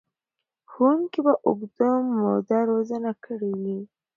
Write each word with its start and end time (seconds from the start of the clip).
ښوونکي 0.71 1.19
به 1.25 1.33
اوږده 1.45 1.89
موده 2.15 2.59
روزنه 2.69 3.11
کړې 3.23 3.51
وي. 3.61 3.79